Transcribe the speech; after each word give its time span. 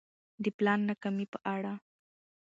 د 0.43 0.45
پلان 0.57 0.79
ناکامي 0.87 1.25
په 1.33 1.39
اړه 1.53 1.73